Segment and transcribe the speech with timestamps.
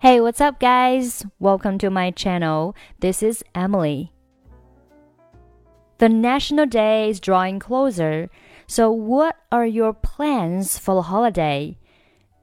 [0.00, 1.26] Hey, what's up, guys?
[1.40, 2.76] Welcome to my channel.
[3.00, 4.12] This is Emily.
[5.98, 8.30] The National Day is drawing closer,
[8.68, 11.78] so what are your plans for the holiday?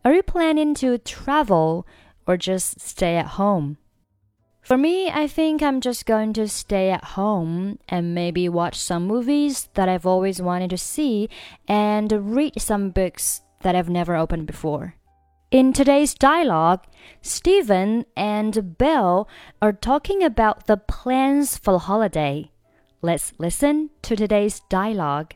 [0.04, 1.88] Are you planning to travel
[2.28, 3.78] or just stay at home?
[4.62, 9.08] For me, I think I'm just going to stay at home and maybe watch some
[9.08, 11.30] movies that I've always wanted to see
[11.70, 14.96] and read some books that I've never opened before.
[15.56, 16.84] In today's dialogue,
[17.22, 19.26] Steven and Bill
[19.62, 22.52] are talking about the plans for the holiday.
[23.02, 25.36] Let's listen to today's dialogue.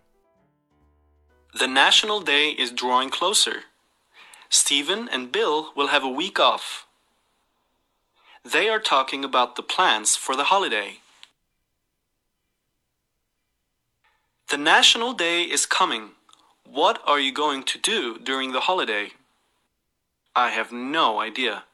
[1.57, 3.63] The National Day is drawing closer.
[4.49, 6.85] Steven and Bill will have a week off.
[8.43, 10.97] They are talking about the plans for the holiday.
[14.49, 16.09] The National Day is coming.
[16.65, 19.13] What are you going to do during the holiday?
[20.38, 21.64] I have no idea.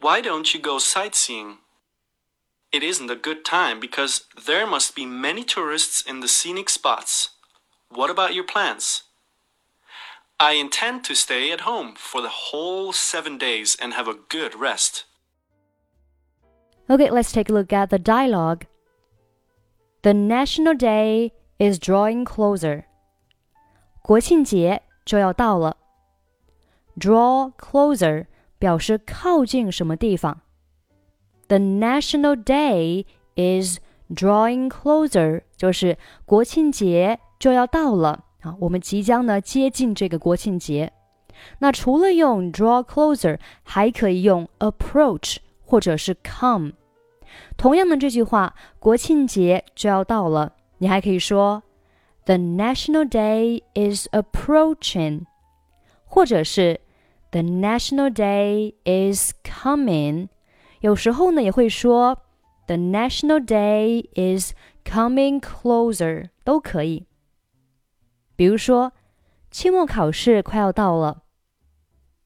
[0.00, 1.58] Why don't you go sightseeing?
[2.72, 7.30] It isn't a good time because there must be many tourists in the scenic spots.
[7.88, 9.02] What about your plans?
[10.38, 14.54] I intend to stay at home for the whole seven days and have a good
[14.54, 15.04] rest.
[16.88, 18.66] Okay, let's take a look at the dialogue.
[20.02, 22.84] The National Day is drawing closer.
[24.02, 25.76] 国庆节就要到了。
[26.99, 28.25] Draw closer
[28.57, 30.41] 表示靠近什么地方。
[31.47, 33.79] The National Day is
[34.09, 40.93] drawing closer，就是国庆节就要到了啊，我们即将呢接近这个国庆节。
[41.59, 45.37] 那除了用 draw closer，还可以用 approach。
[45.67, 46.73] 或者是 come。
[47.57, 51.63] 同样的这句话，国庆节就要到了，你还可以说
[52.25, 55.25] The National Day is approaching，
[56.05, 56.79] 或者是
[57.34, 60.28] The National Day is coming。
[60.80, 62.22] 有时候呢也会说
[62.66, 64.52] The National Day is
[64.84, 67.06] coming closer，都可以。
[68.36, 68.92] 比如说，
[69.50, 71.22] 期末考试快要到了，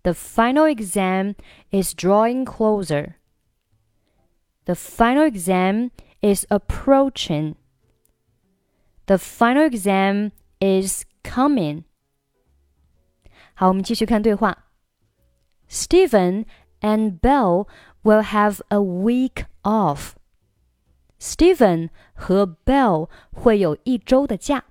[0.02, 1.34] The final exam
[1.70, 5.90] is drawing closer。the final exam
[6.22, 7.56] is approaching.
[9.06, 11.84] The final exam is coming.
[13.54, 14.64] 好，我们继续看对话。
[15.69, 16.45] Steven
[16.81, 17.67] and Bill
[18.03, 20.13] will have a week off.
[21.19, 24.65] Steven 和 Bill 会有一周的假。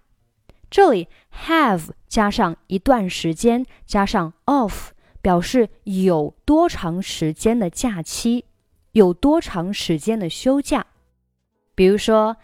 [0.70, 1.08] 这里
[1.46, 4.88] have 加上一段时间加上 off，
[5.22, 8.44] 表示有多长时间的假期，
[8.92, 10.86] 有多长时间的休假。
[11.74, 12.36] 比如说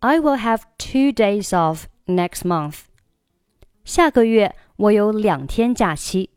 [0.00, 2.80] ，I will have two days off next month。
[3.84, 6.30] 下个月我有两天假期。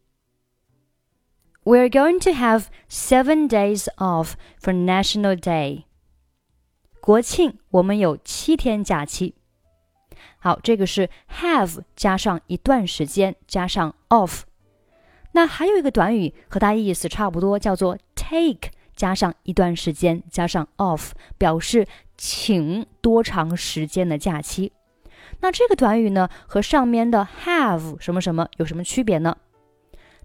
[1.67, 5.83] We're going to have seven days off for National Day。
[7.01, 9.35] 国庆我们有七天假期。
[10.39, 11.09] 好，这个是
[11.41, 14.43] have 加上一段时间加上 off。
[15.33, 18.69] 那还有一个短语和它意思差不多，叫做 take。
[18.95, 21.85] 加上一段时间，加上 off，表示
[22.15, 24.71] 请多长时间的假期。
[25.41, 29.35] 那这个短语呢，和上面的 have 什么什么有什么区别呢？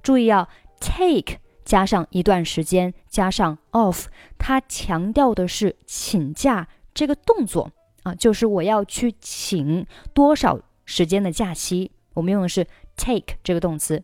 [0.03, 0.48] 注意啊
[0.82, 4.06] ，take 加上一段时间，加上 off，
[4.37, 7.70] 它强调的是请假这个动作
[8.03, 11.92] 啊，就是我要去请多少时间的假期。
[12.15, 12.66] 我们用的是
[12.97, 14.03] take 这个动词。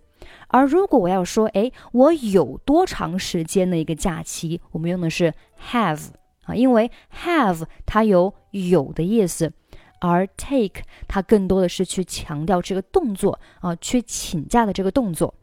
[0.49, 5.35] 而如果我要说，哎，我有多长时间的一个假期，我们用的是
[5.71, 6.09] have
[6.45, 6.91] 啊，因为
[7.25, 9.53] have 它有有的意思，
[10.01, 15.35] 而 take 它更多的是去强调这个动作啊，去请假的这个动作。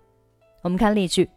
[0.66, 1.30] 我们看例句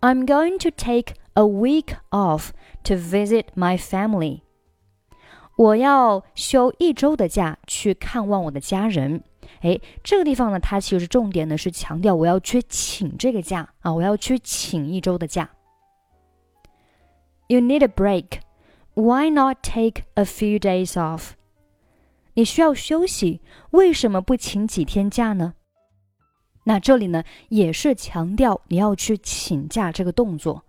[0.00, 2.48] ：I'm going to take a week off
[2.84, 4.40] to visit my family。
[5.56, 9.22] 我要休一周的假去看望我的家人。
[9.60, 15.50] 哎，这个地方呢，它其实重点呢是强调我要去请这个假啊，我要去请一周的假。
[17.48, 18.40] You need a break.
[18.94, 21.32] Why not take a few days off?
[22.32, 25.52] 你需要休息，为什么不请几天假呢？
[26.64, 30.64] 那这里呢也是强调你要去请假这个动作，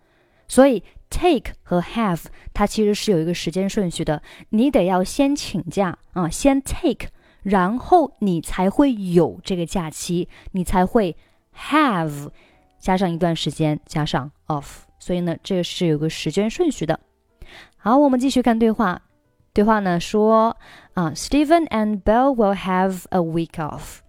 [0.47, 2.23] 所以 take 和 have
[2.53, 7.09] 它其实是有一个时间顺序的，你得要先请假啊，先 take。
[7.43, 11.13] 然后你才会有这个假期，你才会
[11.53, 12.29] have
[12.79, 16.97] 加上一段时间加上 off，所以呢，这个是有个时间顺序的。
[17.75, 19.01] 好，我们继续看对话。
[19.51, 20.55] 对话呢说
[20.93, 24.02] 啊，Stephen and Bell will have a week off。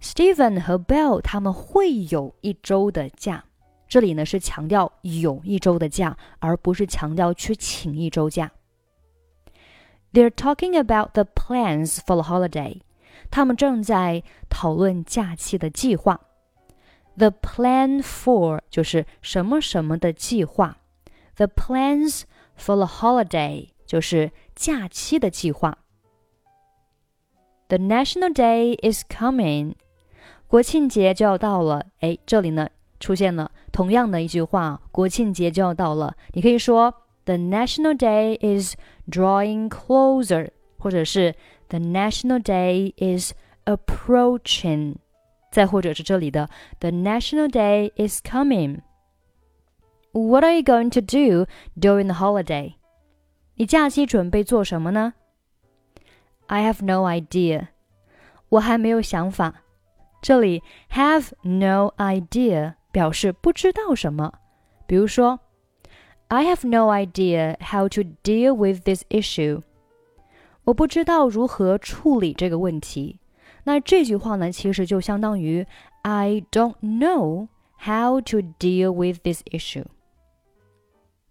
[0.00, 3.44] Steven 和 Bill 他们会有一周的假。
[3.88, 8.52] 这里呢是强调有一周的假，而不是强调去请一周假。
[10.12, 12.80] They're talking about the plans for the holiday。
[13.30, 16.20] 他们正在讨论假期的计划。
[17.16, 20.78] The plan for 就是什么什么的计划。
[21.34, 22.22] The plans
[22.56, 25.78] for the holiday 就是假期的计划。
[27.68, 29.74] The National Day is coming
[30.48, 31.84] 国庆节就要到了。
[32.00, 32.68] 哎，这里呢
[32.98, 36.16] 出现了同样的一句话：国庆节就要到了。
[36.32, 36.92] 你可以说
[37.26, 38.74] The National Day is
[39.08, 41.34] drawing closer，或者是
[41.68, 43.34] The National Day is
[43.66, 44.96] approaching，
[45.52, 46.48] 再或者是这里的
[46.80, 48.80] The National Day is coming。
[50.12, 51.46] What are you going to do
[51.78, 52.76] during the holiday？
[53.56, 55.12] 你假期准备做什么呢
[56.46, 57.68] ？I have no idea，
[58.48, 59.64] 我还没有想法。
[60.20, 64.32] 这里 have no idea 表示不知道什么，
[64.86, 65.40] 比如说。
[66.30, 69.62] I have no idea how to deal with this issue.
[70.64, 73.18] 我不知道如何处理这个问题。
[73.64, 75.66] 那这句话呢，其实就相当于
[76.02, 77.48] I don't know
[77.78, 79.86] how to deal with this issue.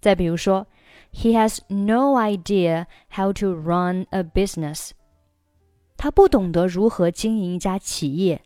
[0.01, 0.65] 再比如说
[1.13, 4.93] ，He has no idea how to run a business.
[5.95, 8.41] 他不懂得如何经营一家企业。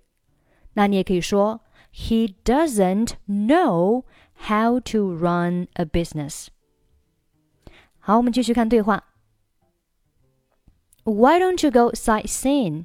[0.74, 1.60] 那你也可以说，
[1.92, 4.04] He doesn't know
[4.46, 6.48] how to run a business。
[7.98, 9.04] 好，我们继续看对话。
[11.04, 12.84] Why don't you go sightseeing？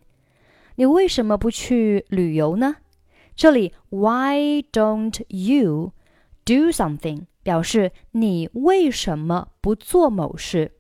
[0.75, 2.77] 你为什么不去旅游呢？
[3.35, 5.93] 这里 Why don't you
[6.45, 10.71] do something 表示你为什么不做某事？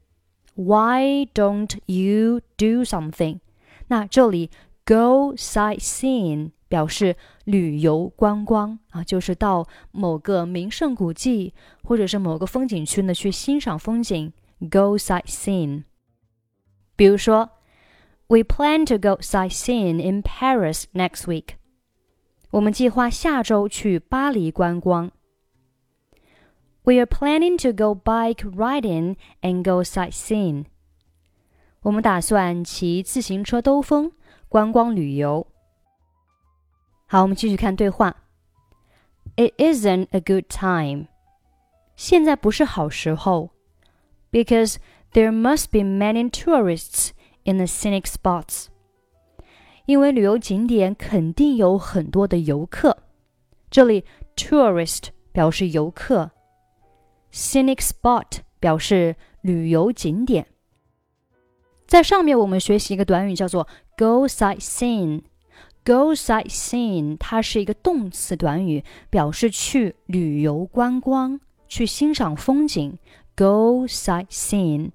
[0.55, 3.39] Why don't you do something？
[3.87, 4.49] 那这里
[4.85, 14.32] go sightseeing 表示旅游观光啊，就是到某个名胜古迹或者是某个风景区呢去欣赏风景
[14.70, 15.84] ，go sightseeing。
[16.96, 17.50] 比如说
[18.28, 21.56] ，We plan to go sightseeing in Paris next week。
[22.50, 25.10] 我们计划下周去巴黎观光。
[26.82, 30.66] We are planning to go bike riding and go sightseeing。
[31.82, 34.12] 我们打算骑自行车兜风，
[34.48, 35.46] 观光旅游。
[37.07, 38.15] 好，我们继续看对话。
[39.35, 41.07] It isn't a good time.
[41.95, 43.51] 现在不是好时候，
[44.31, 44.77] because
[45.13, 47.11] there must be many tourists
[47.43, 48.67] in the scenic spots.
[49.85, 53.03] 因为旅游景点肯定有很多的游客。
[53.69, 54.05] 这里
[54.35, 56.31] tourist 表示游客，
[57.31, 60.47] scenic spot 表示旅游景点。
[61.87, 63.67] 在上面我们学习一个短语叫做
[63.97, 65.23] go sightseeing。
[65.85, 72.99] Go sightseeing，它是一个动词短语，表示去旅游观光、去欣赏风景。
[73.35, 74.91] Go sightseeing，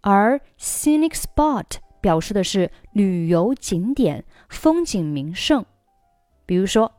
[0.00, 5.66] 而 scenic spot 表示的是旅游景点、风景名胜。
[6.46, 6.92] 比如说，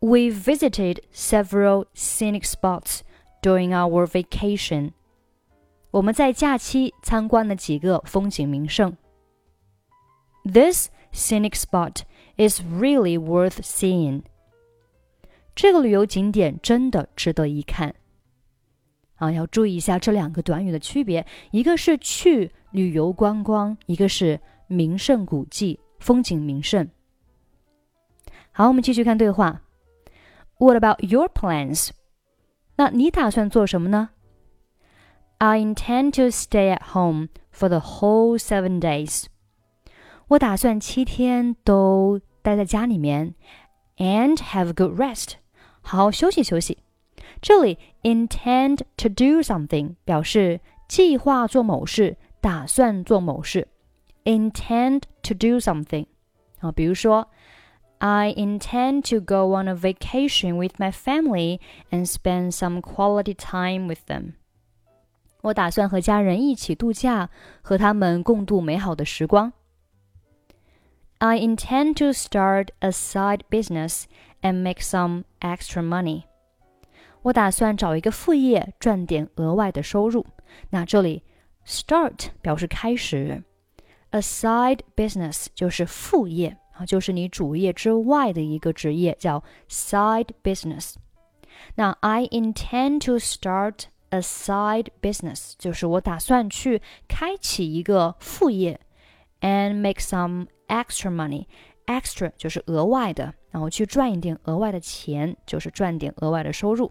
[0.00, 3.00] We visited several scenic spots
[3.42, 4.92] during our vacation。
[5.92, 8.96] 我们在假期参观了几个风景名胜。
[10.44, 12.02] This scenic spot
[12.40, 14.22] is really worth seeing.
[15.54, 17.94] 这个旅游景点真的值得一看。
[19.16, 26.86] 啊，要注意一下这两个短语的区别，一个是去旅游观光，一个是名胜古迹、风景名胜。
[28.52, 29.62] 好，我们继续看对话。
[30.58, 31.90] What about your plans？
[32.76, 34.10] 那你打算做什么呢？
[35.38, 39.24] I intend to stay at home for the whole seven days.
[40.28, 43.35] 我打算七天都 待在家里面
[43.97, 45.33] ，and have a good rest，
[45.81, 46.79] 好好休息休息。
[47.41, 53.67] 这里 intend to do something 表示计划做某事，打算做某事。
[54.23, 56.05] intend to do something
[56.59, 57.27] 啊，比如说
[57.97, 64.01] ，I intend to go on a vacation with my family and spend some quality time with
[64.07, 64.33] them。
[65.41, 67.29] 我打算和家人一起度假，
[67.63, 69.51] 和他们共度美好的时光。
[71.20, 74.04] I intend to start a side business
[74.42, 76.24] and make some extra money.
[77.22, 80.26] 我打算找一个副业，赚点额外的收入。
[80.70, 81.22] 那这里
[81.66, 83.42] start 表示开始，
[84.10, 90.94] a side business 就是副业啊，就是你主业之外的一个职业，叫 side business。
[91.74, 98.78] 那 I intend to start a side business 就是我打算去开启一个副业，
[99.40, 101.46] and make some extra money。
[101.86, 106.90] extra 就是额外的，然后去赚一点额外的钱，就是赚点额外的收入。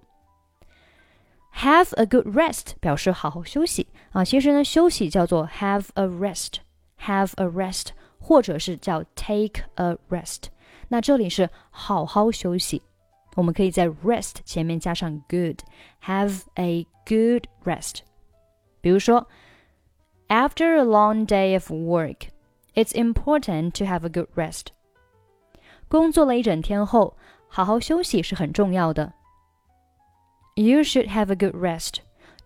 [1.53, 7.87] Have a good rest 表示好好休息啊，其实呢，休息叫做 have a rest，have a rest，
[8.19, 10.43] 或者是叫 take a rest。
[10.87, 12.81] 那这里是好好休息，
[13.35, 17.99] 我们可以在 rest 前面加上 good，have a good rest。
[18.79, 19.27] 比如说，
[20.29, 22.27] After a long day of work,
[22.74, 24.66] It's important to have a good rest。
[25.88, 27.16] 工作了一整天后，
[27.48, 29.12] 好好休息是很重要的。
[30.54, 31.96] You should have a good rest.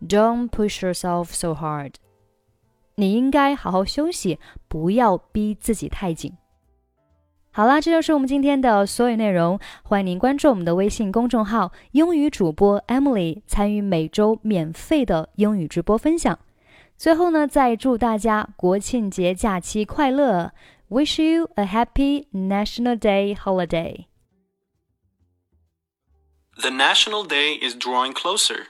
[0.01, 1.95] Don't push yourself so hard.
[2.97, 4.39] 你应该好好休息，
[4.69, 6.33] 不要逼自己太紧。
[7.51, 9.59] 好啦，这就是我们今天的所有内容。
[9.83, 16.39] 欢迎您关注我们的微信公众号“英语主播 Emily”，参与每周免费的英语直播分享。
[16.97, 20.53] 最后呢，再祝大家国庆节假期快乐
[20.89, 24.07] ！Wish you a happy National Day holiday.
[26.57, 28.69] The National Day is drawing closer.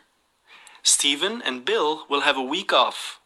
[0.83, 3.21] Steven and Bill will have a week off.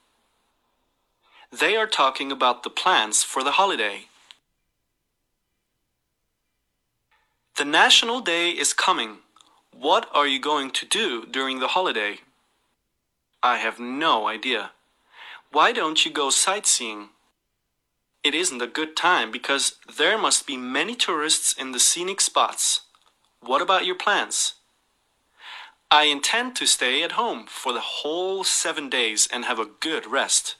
[1.50, 4.08] They are talking about the plans for the holiday.
[7.54, 9.18] The National Day is coming.
[9.72, 12.18] What are you going to do during the holiday?
[13.42, 14.72] I have no idea.
[15.50, 17.08] Why don't you go sightseeing?
[18.22, 22.82] It isn't a good time because there must be many tourists in the scenic spots.
[23.40, 24.54] What about your plans?
[25.90, 30.06] I intend to stay at home for the whole seven days and have a good
[30.06, 30.56] rest.